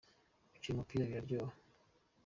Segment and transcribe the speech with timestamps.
[0.51, 1.55] gukina umupira biraryoha.